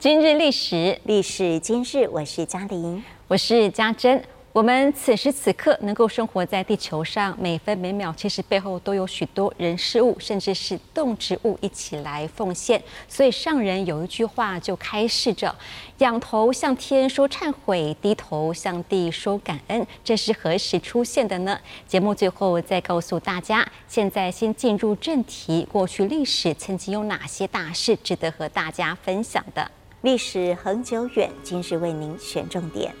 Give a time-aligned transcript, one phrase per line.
[0.00, 4.22] 今日历史，历史今日，我是嘉玲，我是嘉珍。
[4.52, 12.80] 我们此时此刻能够生活在地球上，每分每秒其实背后都有许多人事物，甚至是动植物一起来奉献。
[13.08, 15.52] 所以上人有一句话就开示着：
[15.98, 19.84] 仰头向天说忏悔，低头向地说感恩。
[20.04, 21.58] 这是何时出现的呢？
[21.88, 23.68] 节目最后再告诉大家。
[23.88, 29.68] 现在先进入正题，过去历史曾经有哪些大事值得和大家分享的？
[30.02, 32.94] 历史恒久远，今日为您选重点。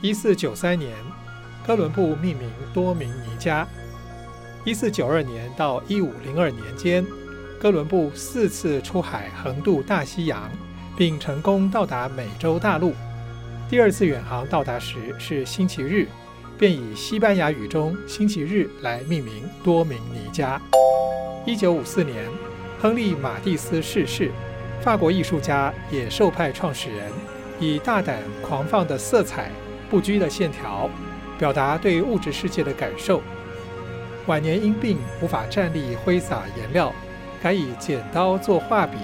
[0.00, 0.96] 一四九三年，
[1.66, 3.68] 哥伦布命名多明尼加。
[4.64, 7.04] 一四九二年到一五零二年间，
[7.60, 10.50] 哥伦布四次出海横渡大西洋，
[10.96, 12.94] 并成功到达美洲大陆。
[13.68, 16.08] 第二次远航到达时是星期日，
[16.56, 20.58] 便以西班牙语中“星期日”来命名多明尼加。
[21.44, 22.24] 一九五四年，
[22.80, 24.30] 亨利·马蒂斯逝世，
[24.80, 27.10] 法国艺术家，野兽派创始人，
[27.58, 29.50] 以大胆狂放的色彩。
[29.90, 30.88] 不拘的线条，
[31.38, 33.22] 表达对物质世界的感受。
[34.26, 36.92] 晚年因病无法站立挥洒颜料，
[37.42, 38.98] 改以剪刀做画笔。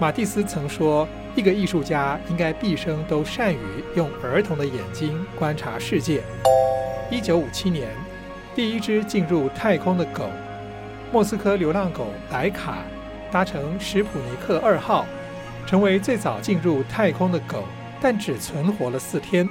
[0.00, 1.06] 马蒂斯曾说
[1.36, 3.58] ：“一个艺术家应该毕生都善于
[3.94, 6.22] 用儿童的眼睛观察世界。”
[7.12, 7.90] 一九五七年，
[8.54, 10.30] 第一只进入太空的狗——
[11.12, 12.78] 莫斯科流浪狗莱卡，
[13.34, 15.04] 搭乘史普尼克二号，
[15.66, 17.64] 成为最早进入太空的狗，
[18.00, 19.48] 但只存活了四天。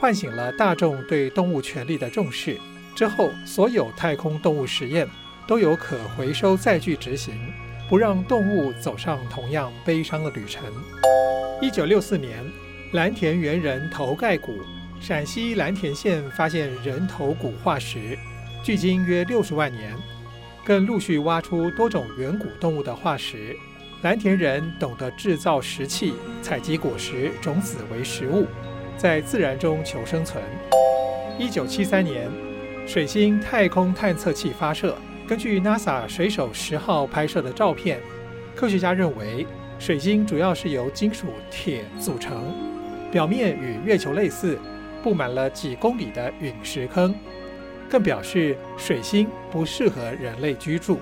[0.00, 2.58] 唤醒了大众对动物权利的重视。
[2.92, 5.06] 之后，所有太空动物实验
[5.46, 7.32] 都有可回收载具执行，
[7.88, 10.64] 不让动物走上同样悲伤的旅程。
[11.60, 12.44] 一九六四年，
[12.94, 14.58] 蓝田猿人头盖骨，
[15.00, 18.18] 陕西蓝田县发现人头骨化石，
[18.64, 19.94] 距今约六十万年。
[20.70, 23.56] 更陆续挖出多种远古动物的化石。
[24.02, 28.46] 蓝田人懂得制造石器，采集果实、种子为食物。
[28.96, 30.40] 在自然中求生存。
[31.40, 32.30] 一九七三年，
[32.86, 34.96] 水星太空探测器发射。
[35.26, 37.98] 根据 NASA 水手十号拍摄的照片，
[38.54, 39.44] 科学家认为
[39.80, 42.44] 水星主要是由金属铁组成，
[43.10, 44.56] 表面与月球类似，
[45.02, 47.12] 布满了几公里的陨石坑，
[47.90, 51.00] 更表示水星不适合人类居住。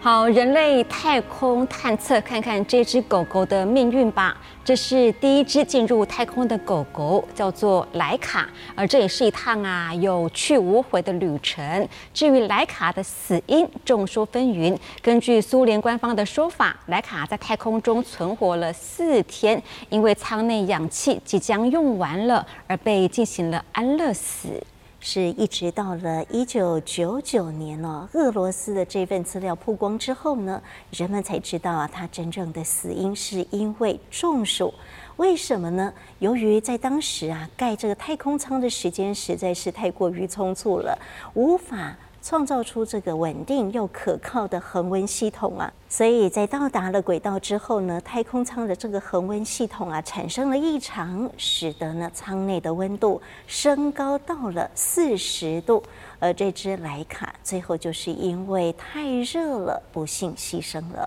[0.00, 4.36] 好，人类太空探测，看看这只狗狗的命运吧。
[4.62, 8.46] 这是第一只进入太空的狗狗，叫做莱卡。
[8.74, 11.88] 而这也是一趟啊有去无回的旅程。
[12.12, 14.76] 至于莱卡的死因，众说纷纭。
[15.00, 24.62] 根据苏联官方的说法，莱卡在太空中存活了四天，因为舱内氧气即将用完了，而被进行了安乐死。
[25.06, 34.72] 是一直到了一九九九年哦，俄罗斯的这份资料曝光之后呢，人们才知道啊，他真正的死因是因为中暑。
[35.16, 35.92] 为什么呢？
[36.20, 40.98] 由于在当时啊，盖这个太空舱的时间实在是太过于匆促了，
[41.34, 41.94] 无法。
[42.26, 55.82] 创造出这个稳定又可靠的恒温系统啊，所以在到达了轨道之后呢，太空舱的这个恒温系统啊产生了异常，使得呢舱内的温度升高到了四十度，
[56.18, 61.06] 而这只莱卡最后就是因为太热了，不幸牺牲了。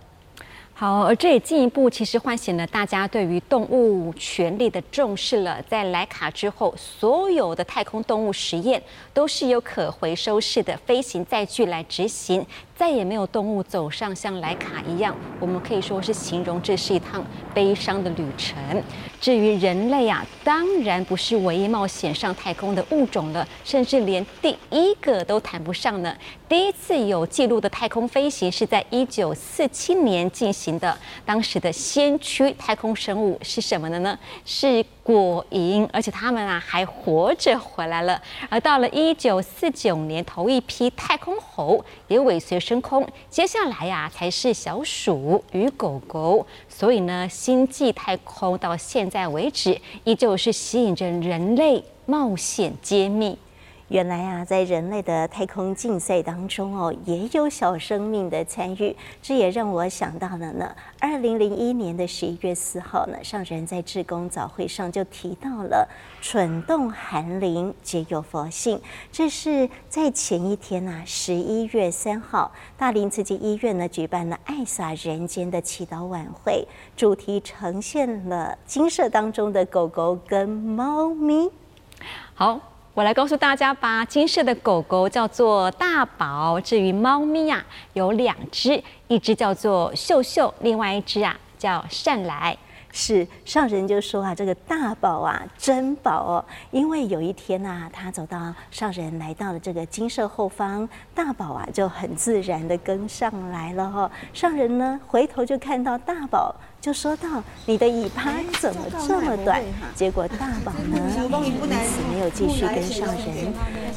[0.80, 5.60] 好，而这也进一步其实唤醒了大家对于动物权利的重视了。
[5.68, 8.80] 在莱卡之后，所有的太空动物实验
[9.12, 12.46] 都是由可回收式的飞行载具来执行。
[12.78, 18.56] 再也没有动物走上像莱卡一样，我们可以说是形容这是一趟悲伤的旅程。
[19.20, 26.16] 至于人类啊，当然不是唯一冒险上太空的物种了，甚至连第一个都谈不上呢。
[26.48, 30.96] 第一次有记录的太空飞行是在一九四七年进行的，
[31.26, 34.18] 当时的先驱太空生物是什么的呢？
[34.46, 34.86] 是。
[35.08, 38.22] 果蝇，而且他们啊还活着回来了。
[38.50, 43.08] 而到了一九四九年，头一批太空猴也尾随升空。
[43.30, 46.46] 接下来呀、才是小鼠与狗狗。
[46.68, 53.38] 所以呢，星际太空到现在为止，依旧是吸引着人类冒险揭秘。
[53.90, 60.76] 原来啊，在人类的太空竞赛当中哦，也有小生命的参与，这也让我想到了呢。
[61.00, 65.88] 二零零一年的十一月四号呢，上人在志工早会上就提到了
[66.22, 68.82] “蠢动寒灵皆有佛性”。
[69.10, 76.68] 这是在前一天呐、啊，十一月三号，大林慈济医院呢举办了“爱洒人间”的祈祷晚会，
[76.98, 81.50] 主题呈现了金色当中的狗狗跟猫咪。
[82.34, 82.60] 好。
[82.98, 87.64] 我来告诉大家吧，金色的狗狗叫做大宝，至于猫咪啊，
[87.94, 92.58] 有两只，一只叫做秀秀，另外一只啊叫善来。
[92.92, 104.12] 是上人就说啊，这个大宝啊，珍宝哦，因为有一天呐、啊，他走到上人来到了这个金舍后方，大宝啊就很自然的跟上来了哈、哦。
[104.34, 106.56] 上人呢回头就看到大宝。
[106.80, 109.62] 就说到你的尾巴怎么这么短？
[109.94, 110.98] 结果大宝呢，
[111.44, 113.54] 因此没有继续跟上人，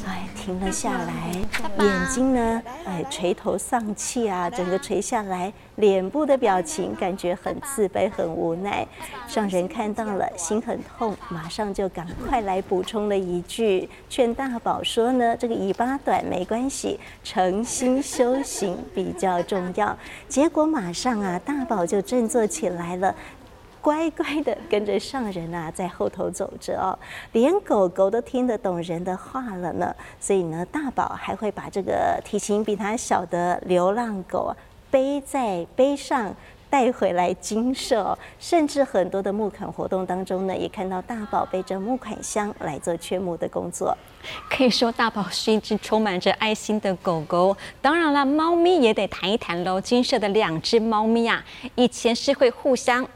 [0.06, 1.30] 哎，停了下来，
[1.78, 8.84] 眼睛呢，哎，垂头丧气啊，整个垂下来，脸部的表情感觉很自卑、很无奈。
[9.28, 19.96] 上人看到了，心很痛，马上就赶快来补充了一句，劝大宝说呢，这个尾巴短没关系，诚心修行比较重要。
[20.28, 22.69] 结果马上啊，大宝就振作起来。
[22.70, 23.14] 来了，
[23.80, 26.98] 乖乖的跟着上人啊，在后头走着哦，
[27.32, 29.94] 连狗狗都听得懂人的话了呢。
[30.18, 34.54] 所以呢，大宝还会把这个体型比他小的流浪狗
[34.90, 36.34] 背在背上
[36.70, 43.94] 带回来金舍，甚至很多的募款活动当中呢，也看到大宝背着募款箱来做捐募的工作。
[44.48, 47.56] 可以说，大宝是一只充满着爱心的狗狗。
[47.82, 49.80] 当然了，猫咪也得谈一谈喽。
[49.80, 51.44] 金舍的两只猫咪啊，
[51.74, 53.06] 以前是会互相。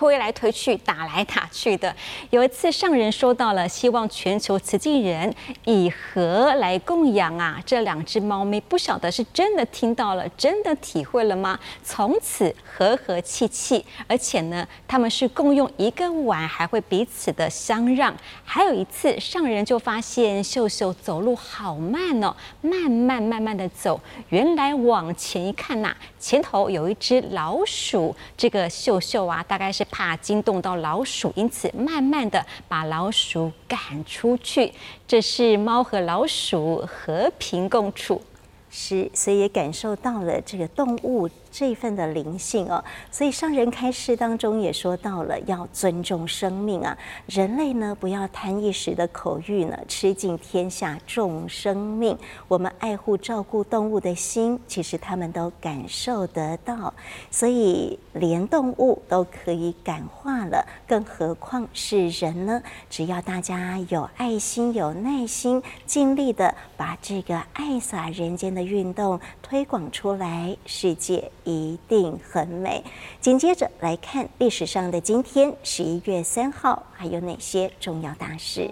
[0.00, 1.94] 推来推去，打来打去的。
[2.30, 5.30] 有一次，上人说到了，希望全球慈济人
[5.66, 11.60] 以和来供养啊，这两只猫咪，不晓得是真的听到了，真的体会了吗？
[11.84, 18.16] 从此和和气气，而且呢，他们是共用一个碗，还会彼此的相让。
[18.42, 24.00] 还有一次，上人就发现秀秀走路好慢哦，慢慢慢慢的走。
[24.30, 28.16] 原来往前一看呐、前头有一只老鼠。
[28.34, 29.86] 这个秀秀啊，大概是。
[29.90, 34.72] 怕惊动到老鼠，因此慢慢的把老鼠赶出去。
[35.06, 38.22] 这是猫和老鼠和平共处，
[38.70, 41.28] 是，所以也感受到了这个动物。
[41.50, 52.16] 这一份的灵性哦，所以上人开示当中也说到了要尊重生命啊，人类呢不要贪一时的口欲呢，吃尽天下众生命。
[52.46, 56.94] 我们爱护照顾动物的心，其实他们都感受得到，
[57.30, 62.62] 所以连动物都可以感化了，更何况是人呢？
[62.88, 71.30] 只要大家有爱心、有耐心，尽力的把这个爱洒人间的运动推广出来，世界。
[71.44, 72.82] 一定很美。
[73.20, 78.70] 紧接着来看历史上的今天，十一月三号，还有哪些重要大事？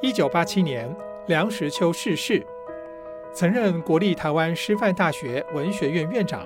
[0.00, 0.88] 一九八七年，
[1.26, 2.46] 梁实秋逝世，
[3.32, 6.42] 曾任国立台湾师范大学文学院院长，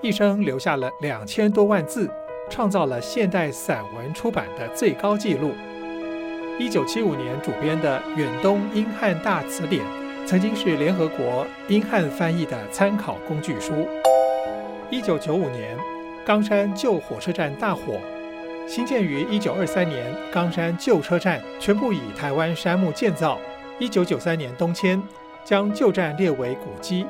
[0.00, 2.10] 一生留下了两千多万字，
[2.48, 5.52] 创造了现代散文出版的最高纪录。
[6.58, 9.84] 一九七五年主编的《远东英汉大词典》。
[10.26, 13.86] 曾经是联合国英汉翻译的参考工具书。
[14.90, 15.76] 一九九五年，
[16.24, 18.00] 冈山旧火车站大火，
[18.66, 23.38] 兴建于一九二三年，冈山旧车站全部以台湾杉木建造。
[23.78, 25.02] 一九九三年东迁，
[25.44, 27.04] 将旧站列为古迹，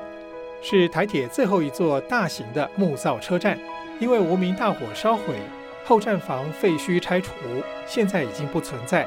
[0.60, 3.56] 是台铁最后一座大型的木造车站。
[4.00, 5.36] 因为无名大火烧毁，
[5.84, 7.30] 后站房废墟拆除，
[7.86, 9.06] 现在已经不存在。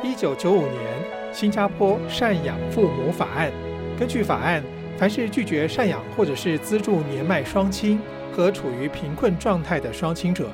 [0.00, 1.25] 一九九五年。
[1.36, 3.52] 新加坡赡养父母法案，
[4.00, 4.64] 根据法案，
[4.96, 8.00] 凡是拒绝赡养或者是资助年迈双亲
[8.32, 10.48] 和处于贫困状态的双亲者，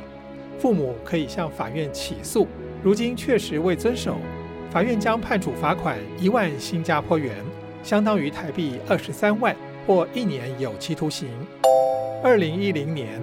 [0.59, 2.49] 父母可以向法院起诉。
[2.83, 4.17] 如今确实未遵守，
[4.73, 7.33] 法院将判处罚款一万新加坡元，
[7.85, 9.55] 相当于台币二十三万
[9.87, 11.29] 或一年有期徒刑。
[12.25, 13.21] 二零一零年，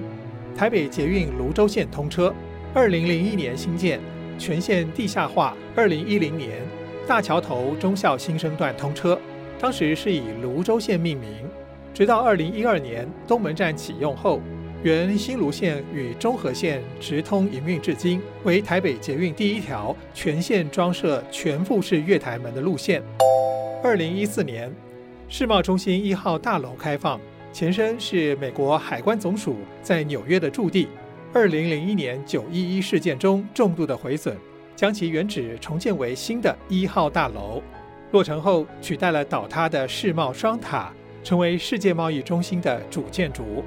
[0.56, 2.34] 台北捷运芦洲线通车；
[2.74, 4.00] 二零零一年新建，
[4.38, 6.62] 全线地下化；二零一零年。
[7.10, 9.20] 大桥头忠孝新生段通车，
[9.60, 11.28] 当时是以泸州线命名。
[11.92, 14.40] 直到二零一二年东门站启用后，
[14.84, 23.02] 原新芦线与中和线直通营运至今，为台北捷运第一条全线装设全复式月台门的路线。
[23.84, 24.72] 二零一四年，
[25.28, 27.20] 世贸中心一号大楼开放，
[27.52, 30.88] 前身是美国海关总署在纽约的驻地。
[31.34, 34.38] 二零零一年九一一事件中重度的毁损。
[34.80, 37.62] 将其原址重建为新的一号大楼，
[38.12, 40.90] 落成后取代了倒塌的世贸双塔，
[41.22, 43.62] 成为世界贸易中心的主建筑。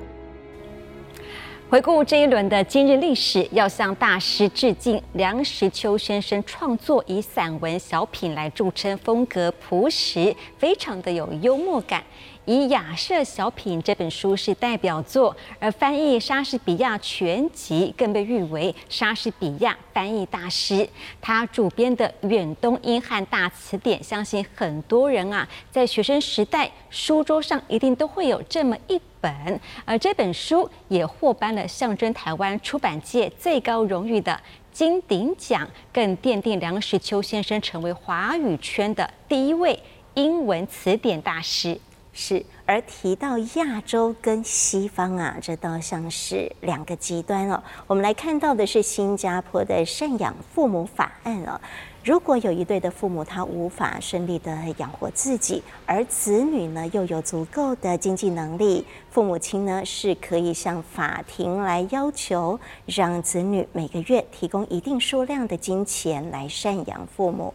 [1.68, 5.02] 回顾这一轮的今日历史，要向大师致敬。
[5.12, 12.02] 梁实秋先生创作以散文小品来著称，风格朴实，非常的有幽默感。
[12.44, 20.88] 以《雅舍小品》这本书是代表作，而翻译莎士比亚全集更被誉为莎士比亚翻译大师。
[21.20, 29.60] 他主编的《远东英汉大词典》，相信很多人啊，在学生时代书桌上一定都会有这么一本。
[29.84, 34.36] 而这本书也获颁了象征台湾出版界最高荣誉的
[34.72, 39.78] 金鼎奖，更奠定梁实秋先生成为华语圈的第一位
[40.14, 41.78] 英文词典大师。
[42.14, 47.62] 是，而提到亚洲跟西方啊，这倒像是两个极端哦。
[47.86, 51.58] 我们来看到的是新加坡的赡养父母法案哦。
[52.04, 67.54] 如果有一对的父母他无法顺利的养活自己，而子女呢又有足够的经济能力，父母亲呢是可以向法庭来要求，让子女每个月提供一定数量的金钱来赡养父母。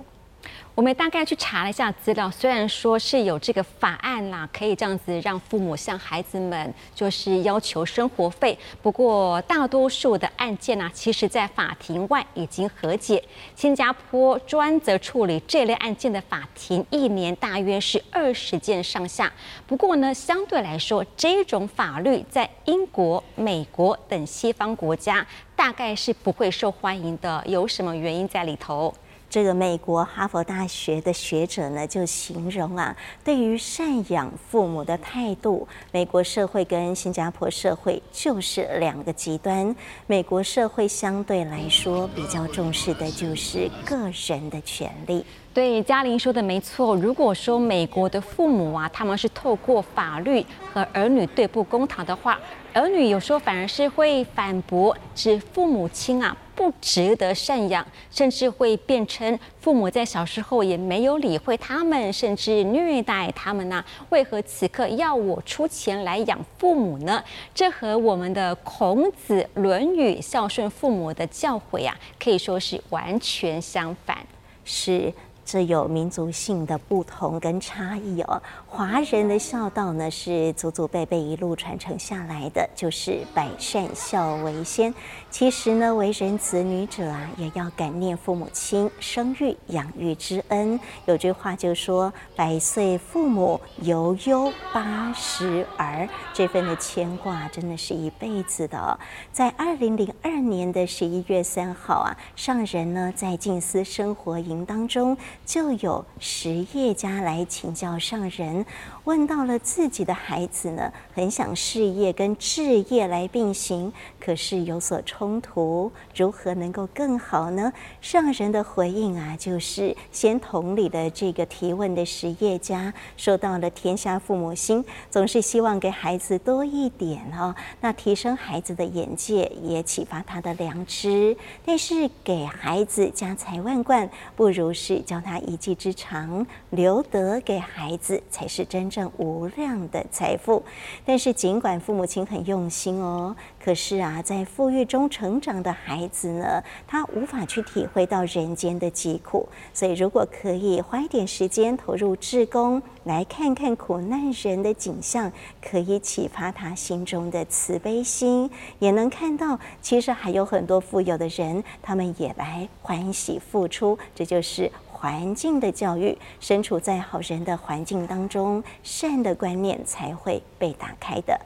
[0.78, 13.24] 我们大概去查了一下资料，虽然说是有这个法案啦，可以这样子让父母向孩子们就是要求生活费，不过大多数的案件呢，其实在法庭外已经和解。
[13.56, 19.34] 新加坡专责处理这类案件的法庭，一年大约是二十件上下。
[19.66, 27.44] 不过呢，相对来说，这种法律在英国、美国等西方国家大概是不会受欢迎的。
[27.48, 28.94] 有什么原因在里头？
[29.30, 39.76] 这个美国哈佛大学的学者呢，就形容啊，对于赡养父母的态度，美国社会跟新加坡社会就是两个极端。
[40.08, 45.26] 美国社会相对来说比较重视的就是个人的权利。
[45.54, 46.96] 对，嘉玲说的没错。
[46.96, 52.40] 如果说美国的父母啊，他们是透过法律和儿女对簿公堂的话，
[52.74, 67.24] 儿女有时候反而是会反驳，指父母亲啊不值得赡养，甚至会辩称父母在小时候也没有理会他们，甚至虐待他们呢、为何此刻要我出钱来养父母呢？
[67.54, 74.18] 这和我们的孔子《论语》孝顺父母的教诲啊，可以说是完全相反。
[74.66, 75.14] 是。
[75.48, 78.42] 这有民族性的不同跟差异哦。
[78.68, 84.94] 华人的孝道呢，是祖祖辈辈一路传承下来的，就是百善孝为先。
[85.32, 90.78] 其实呢，为人子女者啊，也要感念父母亲生育养育之恩。
[91.06, 99.00] 有句话就说：“百岁父母犹忧八十儿”，这份的牵挂真的是一辈子的哦。
[99.32, 105.18] 在二零零二年的十一月三号啊，上人呢在静思生活营当中。
[105.48, 108.66] 就有实业家来请教上人，
[109.06, 113.94] 问到了自己的孩子呢，很想事业跟置业来并行，
[114.28, 117.72] 可是有所冲突，如何能够更好呢？
[118.02, 131.38] 上人的回应啊，就是先同理的这个提问的实业家，说到了天下父母心，总是希望给孩子多一点哦，那提升孩子的眼界，也启发他的良知。
[131.66, 135.40] 但是给孩子家财万贯，不如是教他。
[135.40, 140.62] 一技之长留得给孩子，才是真正无量的财富。
[141.06, 143.34] 但是，尽管父母亲很用心哦，
[143.68, 149.50] 可是啊，在富裕中成长的孩子呢，他无法去体会到人间的疾苦。
[149.74, 155.30] 所以，如果可以花一点时间投入志工，来看看苦难人的景象，
[155.62, 164.00] 可以启发他心中的慈悲心，也能看到其实还有很多富有的人，他们也来欢喜付出。
[164.16, 164.72] 这就是。
[165.00, 171.40] 环境的教育，身处在好人的环境当中，善的观念才会被打开的。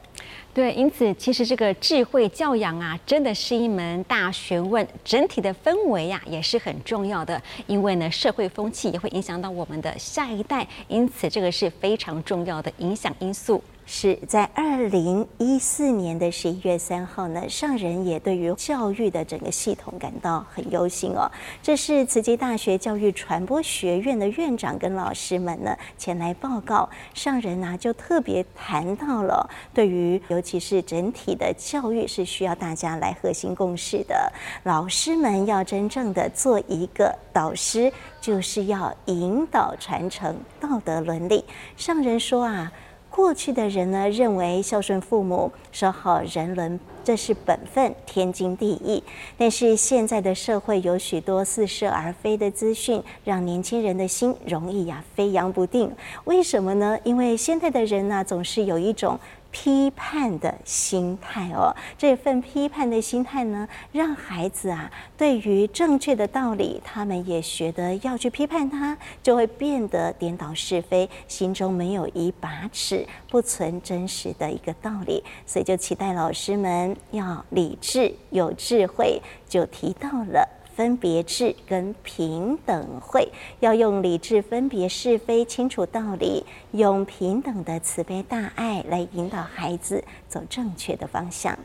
[0.53, 4.85] 对，因此其实这个智慧教养啊，真的是一门大学问。
[5.03, 13.61] 整体的氛围呀、也是很重要的，因为呢，社会风气也会影响到我们的下一代，因此这个是非常重要的影响因素。
[13.93, 21.29] 是在二零一四年的十一月三号呢，上人也对于教育的整个系统感到很忧心哦。
[21.61, 34.31] 这是慈济大学教育传播学院的院长跟老师们呢前来报告，上人呢就特别谈到了，对于尤其是整体的教育是需要大家来核心共事的，
[34.63, 41.43] 老师们要真正的做一个导师，就是要引导传承道德伦理。
[41.75, 42.71] 上人说啊。
[43.11, 49.03] 过去的人呢，认为孝顺父母、守好人伦，这是本分，天经地义。
[49.37, 55.91] 但是现在的社会有许多似是而非的资讯，让年轻人的心容易呀、飞扬不定。
[56.23, 56.97] 为什么呢？
[57.03, 59.19] 因为现在的人呢、总是有一种
[59.51, 61.75] 批判的心态哦。
[61.97, 75.23] 这份批判的心态呢，让孩子啊，对于正确的道理，他们也学得要去批判它，就会变得颠倒是非，心中没有一把尺，不存真实的一个道理。
[75.45, 80.60] 所以就期待老师们要理智、有智慧，就提到了。
[80.75, 83.27] 分别智跟平等慧，
[83.59, 91.57] 要用理智分别是非，清楚道理，用平等的慈悲大爱来引导孩子走正确的方向。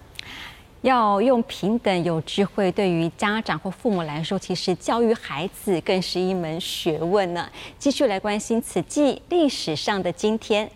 [0.83, 7.49] 要用平等有智慧，对于家长或父母来说，其实教育孩子更是一门学问呢。
[7.79, 10.71] 继续来关心慈济历史上的今天。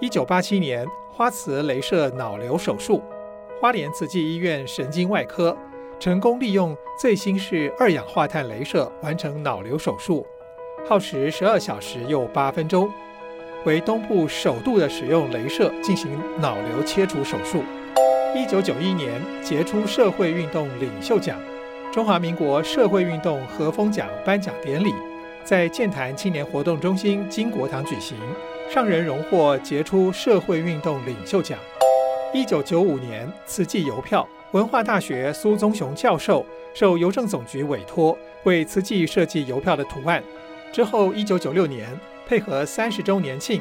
[0.00, 3.02] 一九八七年，花慈镭射脑瘤手术，
[3.60, 5.56] 花莲慈济医院神经外科。
[6.04, 10.26] 成功利用最新式二氧化碳镭射完成脑瘤手术，
[10.86, 12.92] 耗时十二小时又八分钟，
[13.64, 17.62] 为东部首度的使用镭射进行脑瘤切除手术。
[18.36, 21.40] 一九九一年杰出社会运动领袖奖，
[21.90, 24.92] 中华民国社会运动和风奖颁奖典礼
[25.42, 28.18] 在健谈青年活动中心金国堂举行，
[28.68, 31.58] 上人荣获杰出社会运动领袖奖。
[32.34, 34.28] 一九九五年慈济邮票。
[34.54, 40.22] 文化大学苏宗雄教授受邮政总局委托，为慈济设计邮票的图案。
[40.72, 41.88] 之后，一九九六年
[42.24, 43.60] 配合三十周年庆，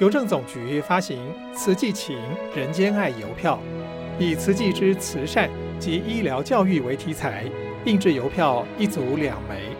[0.00, 2.18] 邮政总局发行“慈济情
[2.56, 3.60] 人间爱”邮票，
[4.18, 7.44] 以慈济之慈善及医疗教育为题材，
[7.84, 9.76] 印制邮票一组两枚。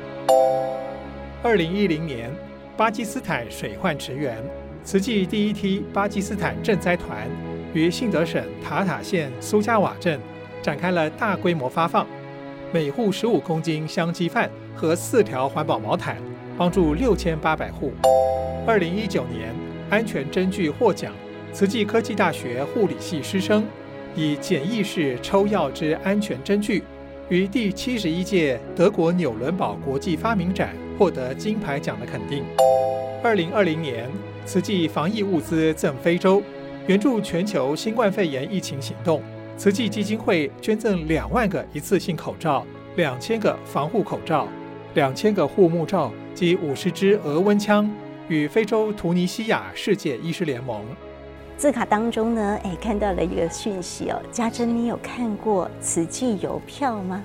[1.42, 2.30] 二零一零年，
[2.76, 4.40] 巴基斯坦水患驰援，
[4.84, 7.28] 慈济第一梯巴基斯坦赈灾团
[7.74, 10.20] 于信德省塔塔县苏加瓦镇。
[10.66, 12.04] 展开了大规模发放，
[12.72, 16.16] 每户十五公斤香鸡饭和四条环保毛毯，
[16.58, 17.92] 帮助六千八百户。
[18.66, 19.54] 二零一九年，
[19.90, 21.12] 安全针具获奖，
[21.52, 23.64] 慈济科技大学护理系师生
[24.16, 26.82] 以简易式抽药之安全针具，
[27.28, 32.42] 于第七十一届德国纽伦堡国际发明展获得金牌奖的肯定。
[33.22, 34.10] 二零二零年，
[34.44, 36.42] 慈济防疫物资赠非洲，
[36.88, 39.22] 援助全球新冠肺炎疫情行动。
[39.56, 42.64] 慈济基金会捐赠两万个一次性口罩、
[42.96, 44.46] 两千个防护口罩、
[44.92, 47.90] 两千个护目罩及五十支额温枪，
[48.28, 50.84] 与非洲突尼西亚世界医师联盟。
[51.56, 57.24] 字卡当中呢，哎，看到了一个讯息哦，家珍，你有看过慈济邮票吗？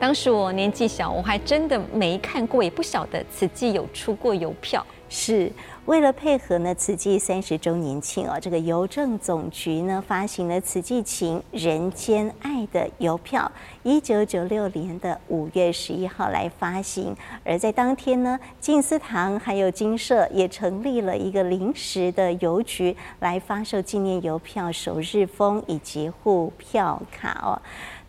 [0.00, 4.84] 当时我年纪小，我还真的没看过，也不晓得慈济有出过邮票。
[5.10, 5.52] 是
[5.86, 13.50] 为了配合呢慈济三十周年庆哦，这个邮政总局呢发行了慈济情人间爱的邮票，
[13.82, 17.14] 一九九六年的五月十一号来发行。
[17.44, 27.60] 而在当天呢，静思堂还有金社也成立了一个临时的邮局，来发售纪念邮票、首日封以及护票卡哦。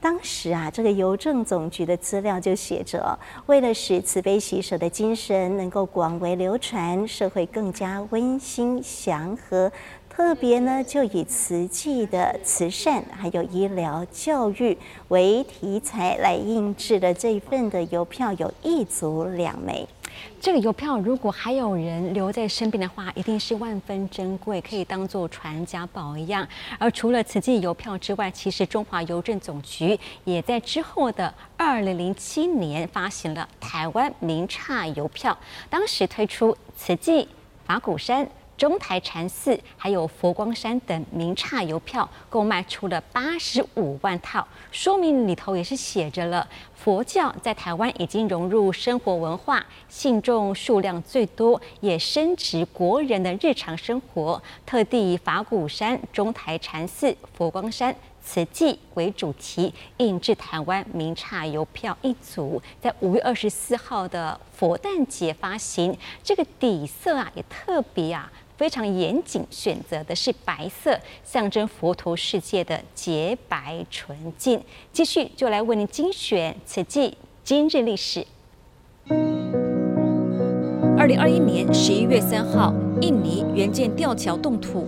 [0.01, 9.71] 当时啊，这个邮政总局的资料就写着，为了使慈悲喜舍的精神能够广为流传，社会更加温馨祥和，
[10.09, 14.75] 特别呢就以慈济的慈善还有医疗教育
[15.09, 19.87] 为题材来印制的这一份的邮票，有一组两枚。
[20.41, 26.47] 这个邮票如果还有人留在身边的话，一定是万分珍贵，可以当做传家宝一样。
[26.79, 35.37] 而除了此际邮票之外，其实中华邮政总局也在之后的二零零七年发行了台湾名刹邮票，
[35.69, 37.29] 当时推出慈济、
[37.63, 38.27] 法鼓山。
[38.61, 54.39] 中台禅寺还有佛光山等名刹邮票，共卖出了八十五万套，说明里头也是写着了佛教在台湾已经融入生活文化，信众数量最多，也深植国人的日常生活。
[54.63, 57.95] 特地以法鼓山、中台禅寺、佛光山。
[58.23, 65.97] 慈济为主题印制台湾名刹邮票一组，在五月二十四号的佛诞节发行。
[66.21, 74.61] 这个底色啊也特别啊非常严谨，选择的是白色，象征佛陀世界的洁白纯净。
[74.93, 78.23] 继续就来为您精选此季今日历史。
[80.95, 82.71] 二零二一年十一月三号，
[83.01, 84.87] 印尼援建吊桥动土，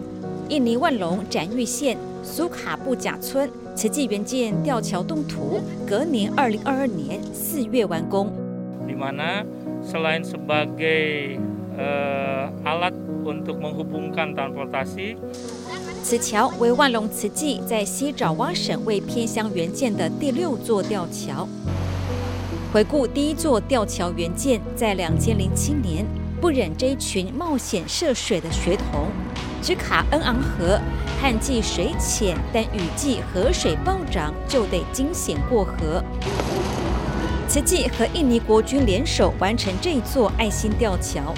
[0.49, 1.97] 印尼万隆展玉县。
[2.21, 5.59] 苏卡布贾村慈济援建吊桥动土，
[5.89, 8.31] 隔年二零二二年四月完工。
[8.87, 9.43] Di mana
[9.83, 11.39] selain sebagai
[16.03, 21.47] 此桥为万隆慈济在西爪哇省为偏乡原建的第六座吊桥。
[22.71, 26.05] 回顾第一座吊桥原建在两千零七年。
[26.41, 29.07] 不忍这一群冒险涉水的学童，
[29.61, 30.77] 只卡恩昂河，
[31.21, 36.03] 旱季水浅，但雨季河水暴涨，就得惊险过河。
[37.47, 41.33] 慈济和印尼国军联手完成这座爱心吊桥。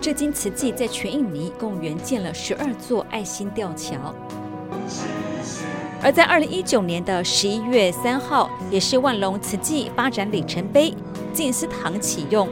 [0.00, 3.96] 这经慈济在全印尼共援建了十二座爱心吊桥。
[6.02, 10.92] 而在二零一九年的十一月三号，也是万隆慈济发展里程碑，
[11.32, 12.48] 静思堂启用。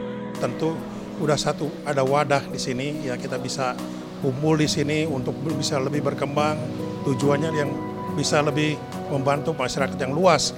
[1.19, 3.75] Udah satu ada wadah di sini ya kita bisa
[4.23, 6.59] kumpul di sini untuk bisa lebih berkembang.
[7.07, 7.71] Tujuannya yang
[8.15, 8.79] bisa lebih
[9.11, 10.55] membantu masyarakat yang luas.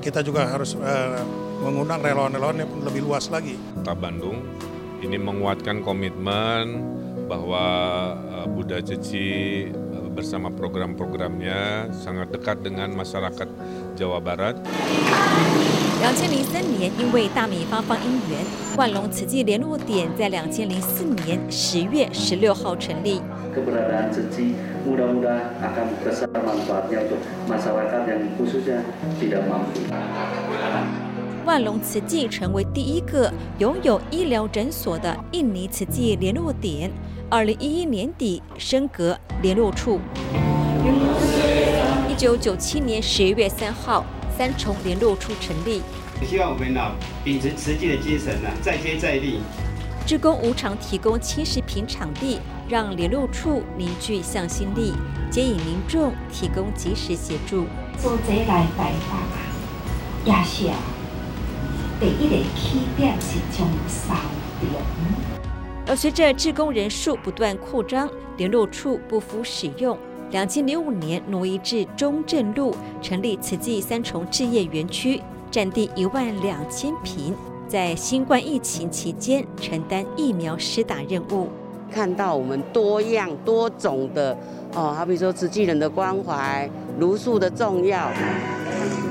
[0.00, 1.20] Kita juga harus uh,
[1.60, 3.56] mengundang relawan-relawan yang lebih luas lagi.
[3.80, 4.40] Kota Bandung
[5.04, 6.80] ini menguatkan komitmen
[7.28, 7.64] bahwa
[8.16, 9.68] uh, Buddha Ceci
[10.10, 13.48] bersama program-programnya sangat dekat dengan masyarakat
[13.96, 14.58] Jawa Barat。
[16.00, 18.38] 两千零三年，因为大米发放因缘，
[18.74, 23.20] 万隆慈济联络点在两千零四年十月十六号成立。
[31.44, 36.90] 万隆慈济成为第一个拥有医疗诊所的印尼慈济联络点。
[37.28, 40.00] 二零一一年底升格联络处。
[42.08, 44.04] 一九九七年十一月三号，
[44.40, 45.82] 三重联络处成立。
[46.26, 46.80] 希望我们呢
[47.22, 49.38] 秉持慈济的精神呢，再接再厉。
[50.06, 54.94] 志工无偿提供七十坪场地，让联络处凝聚向心力，
[55.30, 57.66] 接引民众提供及时协助。
[57.98, 59.36] 做这来代办啊，
[60.24, 60.78] 也是啊，
[62.00, 64.16] 第一个起点是从三
[64.62, 64.80] 重。
[65.86, 69.98] 而随着志工人数不断扩张，联络处不敷使用。
[70.30, 77.34] 两千零五年挪移至中正路，成立慈济三重置业园区，占地一万两千平，
[77.66, 81.48] 在新冠疫情期间承担疫苗施打任务。
[81.90, 84.36] 看到我们多样多种的
[84.74, 88.08] 哦，好比说慈济人的关怀、茹素的重要，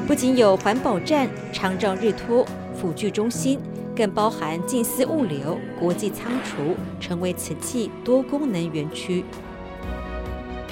[0.07, 3.59] 不仅有环保站、长照日托、辅具中心。
[3.93, 9.25] 更包含近思物流、国际仓储，成为慈济多功能园区。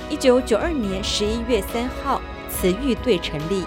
[0.10, 3.66] 一九九二年十一月三号，慈育队成立，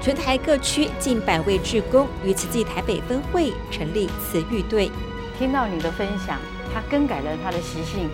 [0.00, 4.90] 全台各区近百位志工与慈济台北分会成立慈育队。
[5.38, 6.40] 听到你的分享，
[6.74, 8.10] 他更改了他的习性，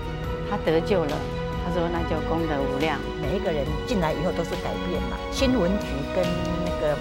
[0.51, 1.17] 他得救了。
[1.65, 2.99] 他说：“那就功德无量。
[3.21, 5.17] 每一个人进来以后都是改变嘛。
[5.33, 6.25] 新闻局跟
[6.67, 6.97] 那个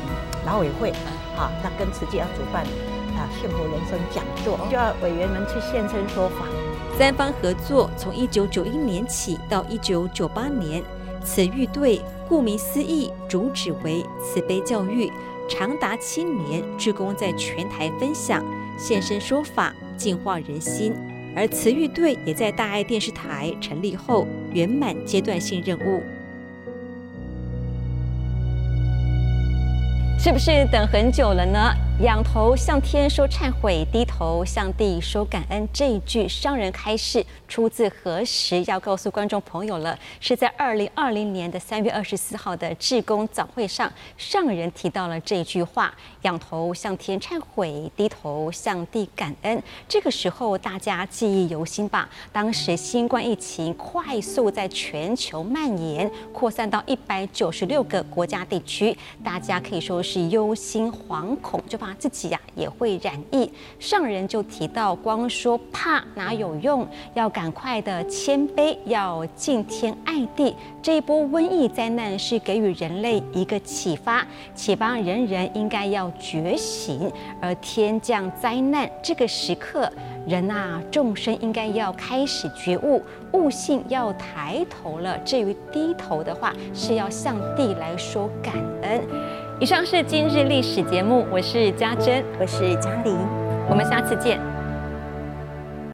[0.46, 0.92] 劳委会，
[1.36, 2.64] 啊，那跟慈济要主办。”
[3.20, 6.46] 啊，幸福人生讲座就要委员们去现身说法。
[6.98, 10.82] 三方合作，从一九九一年起到一九九八年，
[11.24, 15.12] 慈育队顾名思义，主旨为慈悲教育，
[15.48, 18.44] 长达七年，志工在全台分享，
[18.80, 20.92] 现身说法，净化人心。
[21.36, 26.02] 而慈育队也在大爱电视台成立后，圆满阶段性任务。
[30.18, 31.60] 是不是等很久了呢？
[32.00, 35.68] 仰头向天说忏悔，低头向地说感恩。
[35.74, 38.64] 这一句上人开示出自何时？
[38.68, 49.60] 要告诉观众朋友了，是在二零二零年的三月二十四号的志工早会上，上人提到了这句话：仰头向天忏悔，低头向地感恩。
[49.88, 52.08] 这个时候大家记忆犹新吧？
[52.32, 70.56] 当时新冠疫情快速在全球蔓延，扩散到一百九十六个国家地区，大家可以说是忧心惶恐，就怕自己呀、啊、也会染疫，上人就提到，光说怕哪有用，要赶快的谦卑，要敬天爱地。
[70.82, 77.12] 这一波瘟疫灾难是给予人类一个启发，启发人人应该要觉醒。
[77.42, 79.92] 而天降灾难这个时刻，
[80.28, 83.02] 人啊众生应该要开始觉悟，
[83.34, 85.18] 悟性要抬头了。
[85.20, 89.02] 至于低头的话，是要向地来说感恩。
[89.60, 93.18] 以上是今日历史节目，我是嘉珍，我是嘉玲，
[93.68, 94.40] 我们下次见。